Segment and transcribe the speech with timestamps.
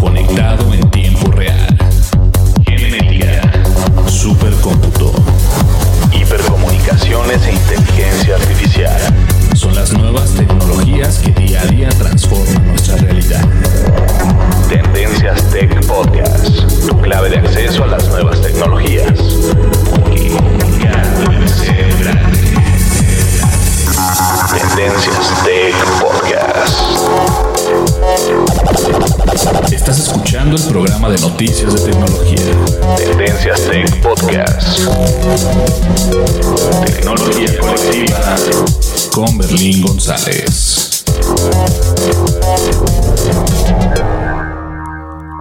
[0.00, 1.76] conectado en tiempo real.
[2.66, 3.40] Genética,
[4.08, 5.12] supercómputo,
[6.12, 9.00] hipercomunicaciones e inteligencia artificial.
[9.54, 11.65] Son las nuevas tecnologías que día
[30.26, 32.36] escuchando el programa de noticias de tecnología.
[32.96, 34.80] Tendencias Tech Podcast.
[36.84, 38.36] Tecnología colectiva
[39.12, 41.04] con Berlín González.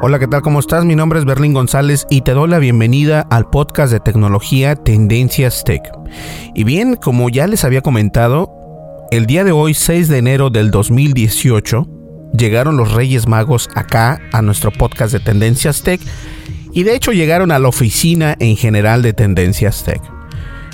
[0.04, 0.44] Hola, ¿qué tal?
[0.44, 0.86] ¿Cómo estás?
[0.86, 5.64] Mi nombre es Berlín González y te doy la bienvenida al podcast de tecnología Tendencias
[5.64, 5.82] Tech.
[6.54, 8.52] Y bien, como ya les había comentado,
[9.10, 11.88] el día de hoy, 6 de enero del 2018,
[12.38, 16.02] llegaron los Reyes Magos acá a nuestro podcast de Tendencias Tech
[16.72, 20.02] y de hecho llegaron a la oficina en general de Tendencias Tech.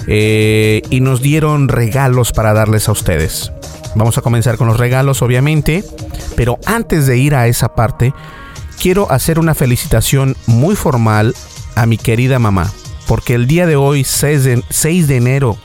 [0.08, 3.52] Eh, y nos dieron regalos para darles a ustedes.
[3.96, 5.84] Vamos a comenzar con los regalos, obviamente,
[6.36, 8.14] pero antes de ir a esa parte,
[8.82, 11.36] quiero hacer una felicitación muy formal
[11.76, 12.72] a mi querida mamá,
[13.08, 15.58] porque el día de hoy, 6 de, 6 de enero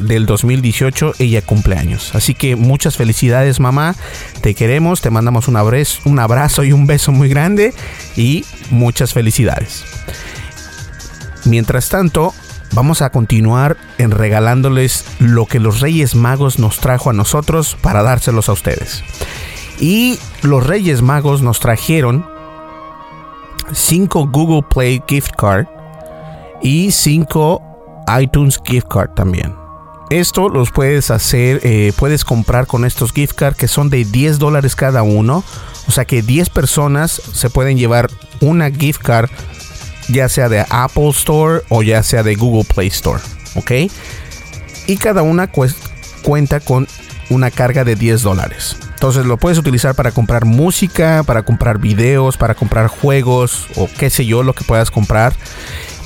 [0.00, 2.14] del 2018, ella cumple años.
[2.14, 3.94] Así que muchas felicidades mamá,
[4.40, 7.74] te queremos, te mandamos un abrazo, un abrazo y un beso muy grande
[8.16, 9.84] y muchas felicidades.
[11.44, 12.34] Mientras tanto,
[12.72, 18.02] vamos a continuar en regalándoles lo que los Reyes Magos nos trajo a nosotros para
[18.02, 19.02] dárselos a ustedes.
[19.78, 22.26] Y los Reyes Magos nos trajeron
[23.72, 25.66] 5 Google Play gift card
[26.62, 27.62] y 5
[28.20, 29.59] iTunes gift card también.
[30.10, 34.40] Esto los puedes hacer, eh, puedes comprar con estos gift card que son de 10
[34.40, 35.44] dólares cada uno.
[35.86, 38.10] O sea que 10 personas se pueden llevar
[38.40, 39.30] una gift card,
[40.08, 43.22] ya sea de Apple Store o ya sea de Google Play Store.
[43.54, 43.70] ¿Ok?
[44.88, 45.48] Y cada una
[46.22, 46.88] cuenta con
[47.28, 48.76] una carga de 10 dólares.
[48.94, 54.10] Entonces lo puedes utilizar para comprar música, para comprar videos, para comprar juegos o qué
[54.10, 55.34] sé yo, lo que puedas comprar.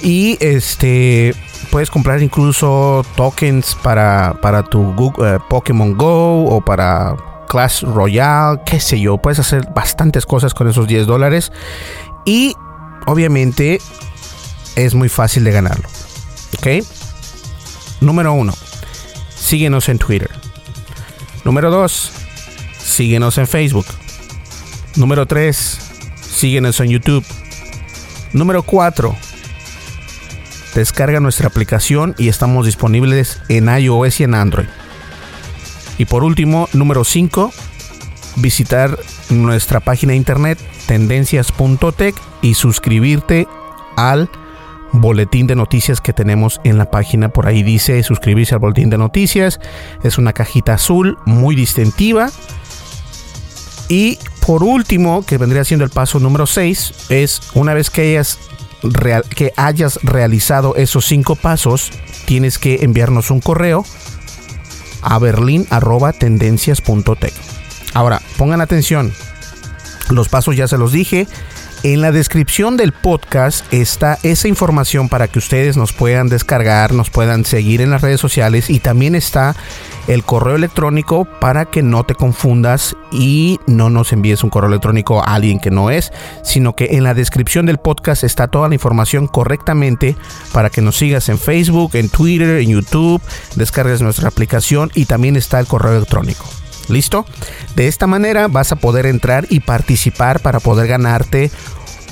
[0.02, 1.34] Y este
[1.74, 7.16] puedes comprar incluso tokens para, para tu eh, Pokémon Go o para
[7.48, 9.18] Clash Royale, qué sé yo.
[9.18, 11.50] Puedes hacer bastantes cosas con esos 10 dólares.
[12.24, 12.54] Y
[13.06, 13.80] obviamente
[14.76, 15.88] es muy fácil de ganarlo.
[16.58, 16.86] ¿Ok?
[18.00, 18.54] Número uno,
[19.34, 20.30] síguenos en Twitter.
[21.42, 22.12] Número 2,
[22.78, 23.86] síguenos en Facebook.
[24.94, 25.78] Número 3,
[26.20, 27.26] síguenos en YouTube.
[28.32, 29.16] Número 4,
[30.74, 34.66] descarga nuestra aplicación y estamos disponibles en iOS y en Android.
[35.98, 37.52] Y por último, número 5,
[38.36, 38.98] visitar
[39.30, 43.46] nuestra página de internet tendencias.tech y suscribirte
[43.96, 44.28] al
[44.92, 47.28] boletín de noticias que tenemos en la página.
[47.28, 49.60] Por ahí dice suscribirse al boletín de noticias.
[50.02, 52.30] Es una cajita azul muy distintiva.
[53.88, 58.38] Y por último, que vendría siendo el paso número 6, es una vez que hayas,
[58.84, 61.90] real- que hayas realizado esos cinco pasos,
[62.26, 63.84] tienes que enviarnos un correo
[65.02, 67.32] a berlin.tendencias.tech.
[67.94, 69.12] Ahora, pongan atención.
[70.10, 71.26] Los pasos ya se los dije.
[71.84, 77.10] En la descripción del podcast está esa información para que ustedes nos puedan descargar, nos
[77.10, 79.54] puedan seguir en las redes sociales y también está
[80.06, 85.20] el correo electrónico para que no te confundas y no nos envíes un correo electrónico
[85.20, 86.10] a alguien que no es,
[86.42, 90.16] sino que en la descripción del podcast está toda la información correctamente
[90.54, 93.20] para que nos sigas en Facebook, en Twitter, en YouTube,
[93.56, 96.46] descargues nuestra aplicación y también está el correo electrónico.
[96.88, 97.26] ¿Listo?
[97.76, 101.50] De esta manera vas a poder entrar y participar para poder ganarte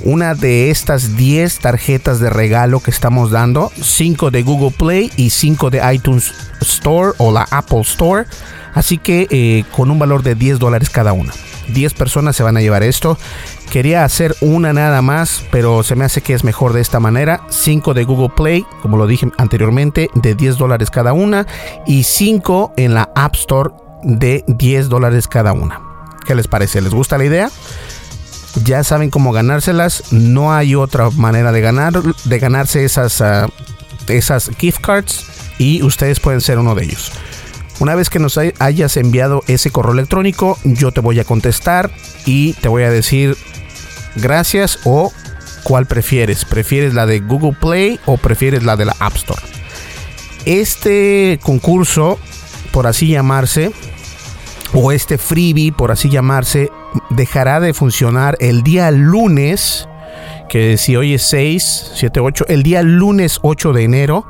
[0.05, 5.31] una de estas 10 tarjetas de regalo que estamos dando, 5 de Google Play y
[5.31, 8.27] 5 de iTunes Store o la Apple Store.
[8.75, 11.33] Así que eh, con un valor de 10 dólares cada una.
[11.69, 13.19] 10 personas se van a llevar esto.
[13.71, 17.43] Quería hacer una nada más, pero se me hace que es mejor de esta manera.
[17.49, 21.47] 5 de Google Play, como lo dije anteriormente, de 10 dólares cada una.
[21.87, 23.71] Y 5 en la App Store
[24.03, 25.81] de 10 dólares cada una.
[26.25, 26.81] ¿Qué les parece?
[26.81, 27.51] ¿Les gusta la idea?
[28.65, 30.13] Ya saben cómo ganárselas.
[30.13, 33.51] No hay otra manera de ganar, de ganarse esas, uh,
[34.09, 35.25] esas gift cards.
[35.59, 37.13] Y ustedes pueden ser uno de ellos.
[37.81, 41.91] Una vez que nos hayas enviado ese correo electrónico, yo te voy a contestar
[42.27, 43.37] y te voy a decir
[44.15, 45.13] gracias o
[45.65, 46.45] cuál prefieres.
[46.45, 49.43] ¿Prefieres la de Google Play o prefieres la de la App Store?
[50.45, 52.19] Este concurso,
[52.73, 53.73] por así llamarse,
[54.73, 56.71] o este freebie, por así llamarse,
[57.11, 59.89] dejará de funcionar el día lunes,
[60.49, 64.27] que si hoy es 6, 7, 8, el día lunes 8 de enero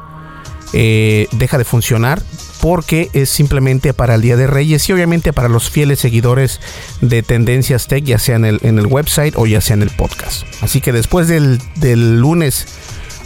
[0.75, 2.23] eh, deja de funcionar
[2.62, 6.61] porque es simplemente para el Día de Reyes y obviamente para los fieles seguidores
[7.00, 9.91] de Tendencias Tech, ya sea en el, en el website o ya sea en el
[9.91, 10.44] podcast.
[10.62, 12.67] Así que después del, del lunes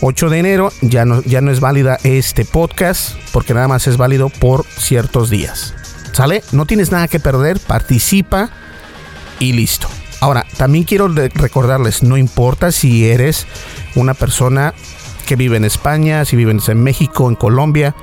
[0.01, 3.97] 8 de enero ya no, ya no es válida este podcast porque nada más es
[3.97, 5.75] válido por ciertos días.
[6.13, 6.43] ¿Sale?
[6.53, 8.51] No tienes nada que perder, participa
[9.39, 9.89] y listo.
[10.21, 13.47] Ahora, también quiero recordarles, no importa si eres
[13.95, 14.73] una persona
[15.27, 17.95] que vive en España, si vives en México, en Colombia,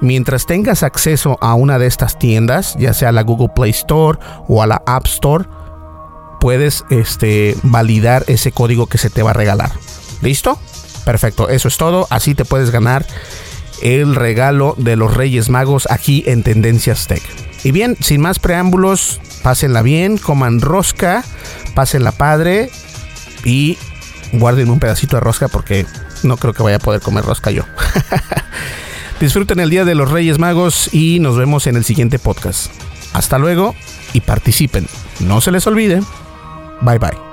[0.00, 4.18] mientras tengas acceso a una de estas tiendas, ya sea la Google Play Store
[4.48, 5.44] o a la App Store,
[6.40, 9.70] puedes este, validar ese código que se te va a regalar.
[10.20, 10.58] ¿Listo?
[11.04, 12.06] Perfecto, eso es todo.
[12.10, 13.06] Así te puedes ganar
[13.82, 17.22] el regalo de los Reyes Magos aquí en Tendencias Tech.
[17.64, 21.24] Y bien, sin más preámbulos, pásenla bien, coman rosca,
[21.74, 22.70] pásenla padre
[23.44, 23.78] y
[24.32, 25.86] guarden un pedacito de rosca porque
[26.22, 27.64] no creo que vaya a poder comer rosca yo.
[29.20, 32.72] Disfruten el Día de los Reyes Magos y nos vemos en el siguiente podcast.
[33.12, 33.74] Hasta luego
[34.12, 34.86] y participen.
[35.20, 36.02] No se les olvide.
[36.80, 37.31] Bye bye.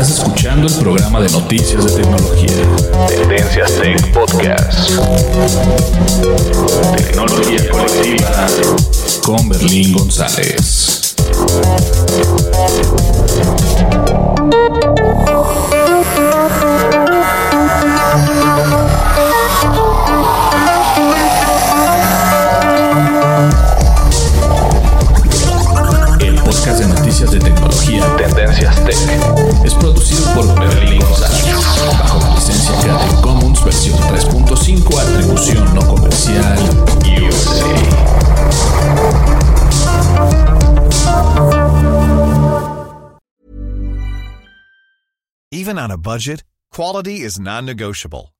[0.00, 2.52] Estás escuchando el programa de noticias de tecnología.
[3.08, 4.90] Tendencias Tech Podcast.
[6.96, 8.46] Tecnología colectiva
[9.24, 11.16] con Berlín González.
[26.20, 29.27] El podcast de noticias de tecnología Tendencias Tech
[29.68, 31.44] es producido por Berlín González
[32.00, 36.58] bajo la licencia Creative Commons versión 3.5 atribución no comercial
[37.04, 37.68] USA.
[45.50, 48.32] Even on a budget, quality is non-negotiable.